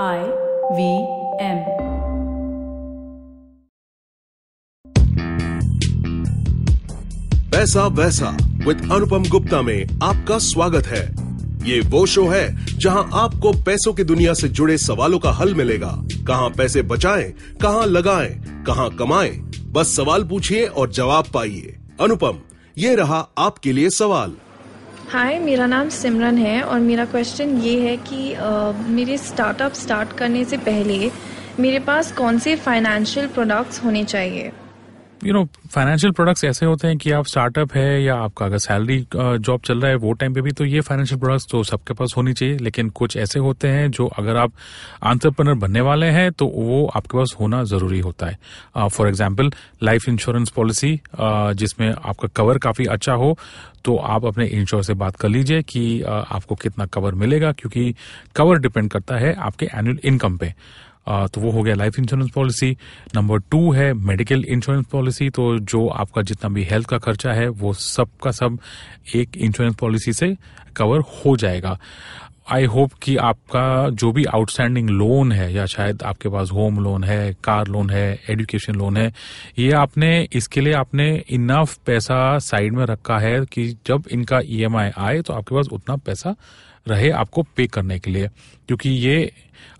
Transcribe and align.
I 0.00 0.18
V 0.72 0.84
M 1.44 1.58
पैसा 7.50 7.86
वैसा 7.86 8.30
with 8.66 8.88
अनुपम 8.92 9.24
गुप्ता 9.28 9.60
में 9.62 9.86
आपका 10.02 10.38
स्वागत 10.38 10.86
है। 10.86 11.02
ये 11.68 11.80
वो 11.80 12.04
शो 12.06 12.26
है 12.26 12.44
जहाँ 12.78 13.08
आपको 13.14 13.52
पैसों 13.52 13.92
की 13.92 14.04
दुनिया 14.04 14.34
से 14.34 14.48
जुड़े 14.48 14.78
सवालों 14.78 15.18
का 15.18 15.30
हल 15.30 15.54
मिलेगा। 15.54 15.92
कहाँ 16.26 16.48
पैसे 16.50 16.82
बचाएँ, 16.82 17.30
कहाँ 17.62 17.86
लगाएँ, 17.86 18.30
कहाँ 18.66 18.88
कमाएँ, 18.90 19.36
बस 19.72 19.96
सवाल 19.96 20.24
पूछिए 20.24 20.66
और 20.66 20.90
जवाब 20.90 21.26
पाइए। 21.34 21.76
अनुपम 22.00 22.40
ये 22.78 22.94
रहा 22.94 23.26
आपके 23.38 23.72
लिए 23.72 23.90
सवाल। 23.90 24.32
हाय 25.12 25.38
मेरा 25.38 25.66
नाम 25.66 25.88
सिमरन 25.88 26.38
है 26.38 26.62
और 26.62 26.80
मेरा 26.80 27.04
क्वेश्चन 27.04 27.50
ये 27.58 27.80
है 27.80 27.96
कि 27.96 28.34
uh, 28.34 28.88
मेरे 28.88 29.18
स्टार्टअप 29.18 29.72
स्टार्ट 29.72 30.12
करने 30.12 30.44
से 30.44 30.56
पहले 30.56 31.10
मेरे 31.60 31.78
पास 31.78 32.12
कौन 32.12 32.38
से 32.38 32.56
फाइनेंशियल 32.56 33.26
प्रोडक्ट्स 33.26 33.84
होने 33.84 34.04
चाहिए? 34.04 34.52
यू 35.22 35.32
नो 35.32 35.44
फाइनेंशियल 35.70 36.12
प्रोडक्ट्स 36.12 36.44
ऐसे 36.44 36.66
होते 36.66 36.88
हैं 36.88 36.96
कि 36.98 37.10
आप 37.12 37.26
स्टार्टअप 37.26 37.72
है 37.74 38.02
या 38.02 38.14
आपका 38.16 38.46
अगर 38.46 38.58
सैलरी 38.58 38.98
जॉब 39.14 39.60
चल 39.64 39.80
रहा 39.80 39.90
है 39.90 39.96
वो 39.96 40.12
टाइम 40.12 40.34
पे 40.34 40.40
भी 40.42 40.52
तो 40.52 40.64
ये 40.64 40.80
फाइनेंशियल 40.80 41.20
प्रोडक्ट्स 41.20 41.46
तो 41.50 41.62
सबके 41.64 41.94
पास 41.94 42.14
होनी 42.16 42.32
चाहिए। 42.32 42.56
लेकिन 42.58 42.88
कुछ 42.90 43.16
ऐसे 43.16 43.38
होते 43.38 43.68
हैं 43.68 43.90
जो 43.90 44.06
अगर 44.08 44.36
आप 44.36 44.52
आंट्रप्रनर 45.02 45.54
बनने 45.56 45.80
वाले 45.80 46.06
हैं 46.08 46.30
तो 46.32 46.46
वो 46.48 46.84
आपके 46.86 47.18
पास 47.18 47.36
होना 47.40 47.62
ज़रूरी 47.64 48.00
होता 48.00 48.26
है। 48.26 48.88
For 48.88 49.08
example 49.08 49.52
life 49.82 50.08
insurance 50.08 50.50
policy 50.50 50.98
जिसमें 51.20 51.90
आपका 51.90 52.28
कवर 52.36 52.58
काफ़ी 52.58 52.86
अच्छा 52.88 53.12
हो 53.14 53.36
तो 53.84 53.96
आप 53.96 54.24
अपने 54.26 54.46
इंश्योर 54.46 54.82
से 54.84 54.94
बात 54.96 55.16
कर 55.16 55.28
लीजिए 55.28 55.62
कि 55.64 56.00
आपको 56.02 56.54
कितना 56.54 56.86
कवर 56.86 57.14
मिलेगा, 57.14 57.52
क्योंकि 57.52 57.94
कवर 58.36 58.58
डिपेंड 58.58 58.90
करता 58.90 59.16
है 59.16 59.34
आपके 59.36 59.68
एनुअल 59.74 59.98
इनकम 60.04 60.36
पे। 60.36 60.54
तो 61.06 61.40
वो 61.40 61.50
हो 61.50 61.62
गया 61.62 61.74
life 61.74 61.98
insurance 61.98 62.30
policy 62.30 62.70
number 63.14 63.38
two 63.50 63.70
है 63.72 63.92
मेडिकल 63.92 64.44
इंश्योरेंस 64.44 64.86
पॉलिसी 64.86 65.28
तो 65.30 65.58
जो 65.58 65.86
आपका 65.88 66.22
जितना 66.22 66.50
भी 66.50 66.64
हेल्थ 66.64 66.88
का 66.88 66.98
खर्चा 66.98 67.32
है, 67.32 67.48
वो 67.48 67.72
सब 67.72 68.08
का 68.24 68.30
सब 68.30 68.58
एक 69.14 69.36
इंश्योरेंस 69.36 69.76
पॉलिसी 69.76 70.12
से 70.12 70.36
कवर 70.76 71.00
हो 71.00 71.36
जाएगा। 71.36 71.78
आई 72.46 72.64
होप 72.64 72.92
कि 73.02 73.14
आपका 73.16 73.88
जो 73.90 74.10
भी 74.12 74.24
आउटस्टैंडिंग 74.26 74.88
लोन 74.90 75.32
है, 75.32 75.52
या 75.54 75.66
शायद 75.66 76.02
आपके 76.02 76.28
पास 76.28 76.50
होम 76.52 76.78
लोन 76.84 77.04
है 77.04 77.32
कार 77.44 77.68
लोन 77.68 77.90
है 77.90 78.06
एजुकेशन 78.30 78.74
लोन 78.74 78.96
है, 78.96 79.12
ये 79.58 79.70
आपने, 79.72 80.10
इसके 80.32 80.60
लिए 80.60 80.72
आपने 80.74 81.08
इनफ 81.30 81.76
पैसा 81.86 82.38
साइड 82.40 82.74
में 82.76 82.84
रखा 82.86 83.18
है 83.18 83.40
कि 83.46 83.68
जब 83.86 84.04
इनका 84.12 84.40
ईएमआई 84.46 84.90
आए 84.98 85.20
तो 85.22 85.34
आपके 85.34 85.54
पास 85.54 85.68
उतना 85.72 85.96
पैसा 85.96 86.34
रहे 86.86 87.10
आपको 87.12 87.42
पे 87.56 87.66
करने 87.66 87.98
के 87.98 88.10
लिए। 88.10 88.28
क्योंकि 88.68 88.90
ये 88.90 89.32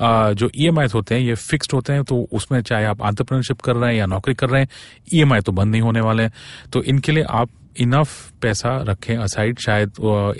जो 0.00 0.50
ईएमआई 0.56 0.86
होते 0.94 1.14
हैं, 1.14 1.22
ये 1.22 1.34
फिक्स्ड 1.34 1.72
होते 1.74 1.92
हैं 1.92 2.02
तो 2.04 2.16
उसमें 2.32 2.60
चाहे 2.62 2.84
आप 2.84 3.02
आंट्रप्रनरशिप 3.02 3.60
कर 3.60 3.76
रहे 3.76 3.90
हैं 3.90 3.98
या 3.98 4.06
नौकरी 4.06 4.34
कर 4.34 4.50
रहे 4.50 4.60
हैं 4.62 4.68
ईएमआई 5.14 5.40
तो 5.40 5.52
बंद 5.52 5.72
नहीं 5.72 5.82
होने 5.82 6.00
वाले 6.00 6.22
हैं। 6.22 6.32
तो 6.72 6.82
इनके 6.82 7.12
लिए 7.12 7.24
आप 7.24 7.48
इनफ 7.76 8.30
पैसा 8.42 8.76
रखें 8.88 9.16
असाइड 9.16 9.58
शायद 9.58 9.92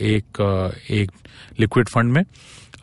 एक 0.02 0.40
एक 0.90 1.10
लिक्विड 1.60 1.88
फंड 1.88 2.12
में। 2.12 2.24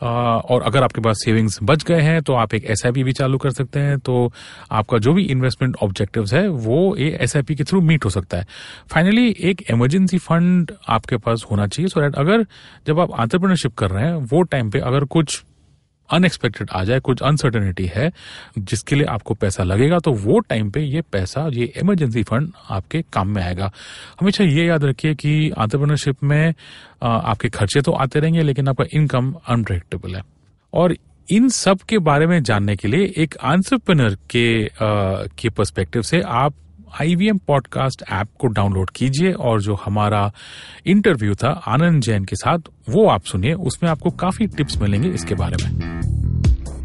और 0.02 0.62
अगर 0.62 0.82
आपके 0.82 1.00
पास 1.00 1.22
सेविंग्स 1.24 1.58
बच 1.62 1.82
गए 1.84 2.00
हैं 2.00 2.20
तो 2.22 2.32
आप 2.32 2.54
एक 2.54 2.64
एसआईपी 2.70 3.02
भी 3.04 3.12
चालू 3.12 3.38
कर 3.38 3.50
सकते 3.50 3.80
हैं। 3.80 3.98
तो 3.98 4.32
आपका 4.72 4.98
जो 4.98 5.12
भी 5.12 5.22
इन्वेस्टमेंट 5.24 5.76
ऑब्जेक्टिव्स 5.82 6.34
है, 6.34 6.46
वो 6.48 6.96
ये 6.96 7.08
एस 7.20 7.32
के 7.36 7.64
थ्रू 7.64 7.80
मीट 7.80 8.04
हो 8.04 8.10
सकता 8.10 8.38
है। 8.38 8.46
फाइनली 8.92 9.28
एक 9.40 9.62
इमरजेंसी 9.70 10.18
फंड 10.18 10.72
आपके 10.88 11.16
पास 11.16 11.44
होना 11.50 11.66
चाहिए 11.66 11.88
सो 11.88 12.00
so 12.00 12.06
दैट 12.06 12.18
अगर 12.18 12.46
जब 12.86 13.00
आप 13.00 13.20
आंट्रप्रनरशिप 13.20 13.74
कर 13.74 13.90
रहे 13.90 14.06
हैं, 14.06 14.14
वो 14.14 14.42
टाइम 14.44 14.70
पे 14.70 14.78
अगर 14.80 15.04
कुछ 15.06 15.42
अनएक्सपेक्टेड 16.10 16.70
आ 16.72 16.82
जाए 16.84 17.00
कुछ 17.00 17.22
अनसर्टेनिटी 17.22 17.86
है 17.96 18.10
जिसके 18.58 18.96
लिए 18.96 19.04
आपको 19.04 19.34
पैसा 19.34 19.64
लगेगा 19.64 19.98
तो 19.98 20.12
वो 20.12 20.38
टाइम 20.40 20.70
पे 20.70 20.80
ये 20.80 21.02
पैसा 21.12 21.48
ये 21.52 21.72
इमरजेंसी 21.76 22.22
फंड 22.22 22.52
आपके 22.70 23.02
काम 23.12 23.28
में 23.28 23.42
आएगा। 23.42 23.70
हमेशा 24.20 24.44
ये 24.44 24.66
याद 24.66 24.84
रखिए 24.84 25.14
कि 25.14 25.50
आंट्रप्रनरशिप 25.50 26.24
में 26.24 26.54
आपके 27.02 27.48
खर्चे 27.48 27.80
तो 27.80 27.92
आते 27.92 28.20
रहेंगे 28.20 28.42
लेकिन 28.42 28.68
आपका 28.68 28.84
इनकम 28.92 29.34
अनप्रेडिक्टेबल 29.48 30.14
है। 30.14 30.22
और 30.74 30.96
इन 31.28 31.48
सब 31.48 31.78
के 31.78 31.98
बारे 31.98 32.26
में 32.26 32.42
जानने 32.42 32.76
के 32.76 32.88
लिए 32.88 33.12
एक 33.16 33.34
आंट्रप्रनर 33.44 34.14
के 34.30 34.66
आ, 34.66 34.68
के 35.38 35.48
पर्सपेक्टिव 35.48 36.02
से 36.02 36.20
आप 36.20 36.54
आईवीएम 37.00 37.38
पॉडकास्ट 37.38 38.02
ऐप 38.12 38.28
को 38.38 38.46
डाउनलोड 38.46 38.90
कीजिए 38.90 39.32
और 39.32 39.60
जो 39.62 39.74
हमारा 39.74 40.30
इंटरव्यू 40.86 41.34
था 41.34 41.50
आनंद 41.66 42.02
जैन 42.02 42.24
के 42.24 42.36
साथ 42.36 42.58
वो 42.88 43.06
आप 43.08 43.24
सुनिए 43.24 43.52
उसमें 43.52 43.90
आपको 43.90 44.10
काफ़ी 44.10 44.46
टिप्स 44.46 44.80
मिलेंगे 44.82 45.08
इसके 45.08 45.34
बारे 45.34 45.56
में। 45.64 45.97